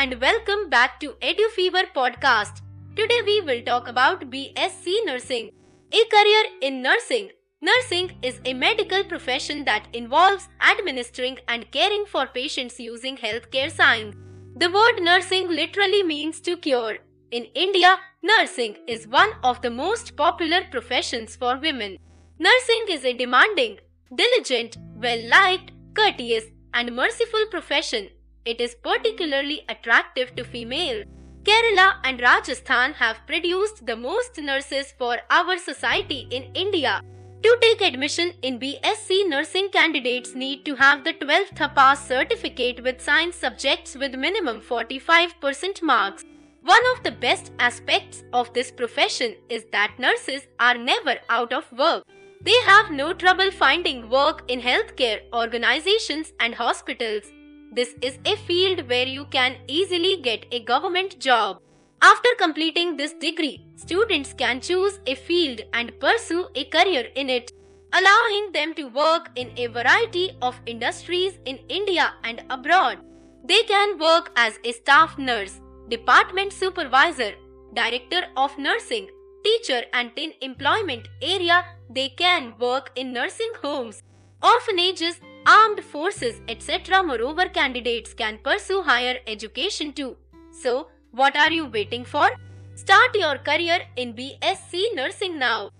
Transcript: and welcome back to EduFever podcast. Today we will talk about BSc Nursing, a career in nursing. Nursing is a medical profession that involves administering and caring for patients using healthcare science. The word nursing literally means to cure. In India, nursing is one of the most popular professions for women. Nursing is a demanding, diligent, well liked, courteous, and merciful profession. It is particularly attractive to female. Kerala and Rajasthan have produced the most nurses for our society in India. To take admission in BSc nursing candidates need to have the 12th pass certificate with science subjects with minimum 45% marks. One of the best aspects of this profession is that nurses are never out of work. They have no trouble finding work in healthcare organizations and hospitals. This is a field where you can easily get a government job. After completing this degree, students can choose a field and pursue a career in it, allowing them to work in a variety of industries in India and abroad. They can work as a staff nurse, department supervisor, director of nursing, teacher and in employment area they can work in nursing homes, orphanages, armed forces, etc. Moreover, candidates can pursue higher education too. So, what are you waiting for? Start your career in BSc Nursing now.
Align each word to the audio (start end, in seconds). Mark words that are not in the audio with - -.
and 0.00 0.20
welcome 0.20 0.70
back 0.70 1.00
to 1.00 1.08
EduFever 1.28 1.82
podcast. 1.92 2.60
Today 2.94 3.20
we 3.26 3.40
will 3.40 3.62
talk 3.62 3.88
about 3.88 4.30
BSc 4.30 4.86
Nursing, 5.04 5.50
a 5.92 6.02
career 6.12 6.44
in 6.62 6.82
nursing. 6.82 7.30
Nursing 7.60 8.12
is 8.22 8.40
a 8.44 8.54
medical 8.54 9.02
profession 9.02 9.64
that 9.64 9.88
involves 9.92 10.48
administering 10.60 11.38
and 11.48 11.68
caring 11.72 12.04
for 12.06 12.28
patients 12.28 12.78
using 12.78 13.16
healthcare 13.16 13.72
science. 13.72 14.14
The 14.54 14.70
word 14.70 15.02
nursing 15.02 15.48
literally 15.48 16.04
means 16.04 16.40
to 16.42 16.56
cure. 16.56 16.98
In 17.32 17.46
India, 17.56 17.96
nursing 18.22 18.76
is 18.86 19.08
one 19.08 19.32
of 19.42 19.60
the 19.62 19.70
most 19.70 20.16
popular 20.16 20.60
professions 20.70 21.34
for 21.34 21.58
women. 21.58 21.98
Nursing 22.38 22.84
is 22.88 23.04
a 23.04 23.14
demanding, 23.14 23.78
diligent, 24.14 24.76
well 24.94 25.28
liked, 25.28 25.72
courteous, 25.94 26.44
and 26.72 26.94
merciful 26.94 27.46
profession. 27.50 28.10
It 28.50 28.62
is 28.62 28.74
particularly 28.76 29.62
attractive 29.68 30.34
to 30.36 30.42
female. 30.42 31.02
Kerala 31.42 31.96
and 32.02 32.18
Rajasthan 32.18 32.94
have 32.94 33.26
produced 33.26 33.84
the 33.84 33.94
most 33.94 34.38
nurses 34.38 34.94
for 34.96 35.18
our 35.28 35.58
society 35.58 36.26
in 36.30 36.44
India. 36.54 37.02
To 37.42 37.58
take 37.60 37.82
admission 37.82 38.32
in 38.40 38.58
BSc 38.58 39.28
nursing 39.28 39.68
candidates 39.68 40.34
need 40.34 40.64
to 40.64 40.76
have 40.76 41.04
the 41.04 41.12
12th 41.12 41.74
pass 41.74 42.08
certificate 42.08 42.82
with 42.82 43.02
science 43.02 43.36
subjects 43.36 43.94
with 43.94 44.14
minimum 44.14 44.62
45% 44.62 45.82
marks. 45.82 46.24
One 46.62 46.86
of 46.96 47.02
the 47.04 47.12
best 47.12 47.52
aspects 47.58 48.24
of 48.32 48.52
this 48.54 48.70
profession 48.70 49.34
is 49.50 49.66
that 49.72 49.98
nurses 49.98 50.46
are 50.58 50.78
never 50.78 51.16
out 51.28 51.52
of 51.52 51.70
work. 51.72 52.02
They 52.40 52.58
have 52.64 52.92
no 52.92 53.12
trouble 53.12 53.50
finding 53.50 54.08
work 54.08 54.44
in 54.48 54.62
healthcare 54.62 55.20
organizations 55.34 56.32
and 56.40 56.54
hospitals. 56.54 57.24
This 57.70 57.94
is 58.00 58.18
a 58.24 58.36
field 58.36 58.88
where 58.88 59.06
you 59.06 59.26
can 59.26 59.56
easily 59.66 60.20
get 60.22 60.46
a 60.52 60.64
government 60.64 61.20
job. 61.20 61.60
After 62.00 62.28
completing 62.38 62.96
this 62.96 63.12
degree, 63.12 63.66
students 63.76 64.32
can 64.32 64.60
choose 64.60 65.00
a 65.06 65.14
field 65.14 65.60
and 65.74 65.92
pursue 66.00 66.46
a 66.54 66.64
career 66.64 67.08
in 67.14 67.28
it, 67.28 67.52
allowing 67.92 68.52
them 68.52 68.74
to 68.74 68.84
work 68.84 69.30
in 69.36 69.50
a 69.56 69.66
variety 69.66 70.30
of 70.40 70.60
industries 70.66 71.38
in 71.44 71.58
India 71.68 72.14
and 72.24 72.42
abroad. 72.50 72.98
They 73.44 73.62
can 73.64 73.98
work 73.98 74.32
as 74.36 74.58
a 74.64 74.72
staff 74.72 75.18
nurse, 75.18 75.60
department 75.88 76.52
supervisor, 76.52 77.32
director 77.74 78.22
of 78.36 78.56
nursing, 78.58 79.08
teacher 79.44 79.82
and 79.92 80.10
in 80.16 80.32
employment 80.40 81.08
area 81.22 81.64
they 81.90 82.08
can 82.08 82.54
work 82.58 82.90
in 82.96 83.12
nursing 83.12 83.52
homes, 83.62 84.02
orphanages, 84.42 85.20
armed 85.46 85.82
forces, 85.84 86.40
etc. 86.48 87.02
Moreover, 87.02 87.48
candidates 87.48 88.14
can 88.14 88.38
pursue 88.38 88.82
higher 88.82 89.18
education 89.26 89.92
too. 89.92 90.16
So, 90.50 90.88
what 91.12 91.36
are 91.36 91.50
you 91.50 91.66
waiting 91.66 92.04
for? 92.04 92.28
Start 92.74 93.14
your 93.14 93.38
career 93.38 93.80
in 93.96 94.14
BSc 94.14 94.94
Nursing 94.94 95.38
now. 95.38 95.70